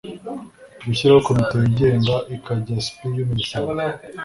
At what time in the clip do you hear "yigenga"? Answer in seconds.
1.61-2.15